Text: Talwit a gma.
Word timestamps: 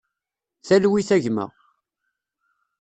Talwit 0.67 1.09
a 1.15 1.17
gma. 1.23 1.45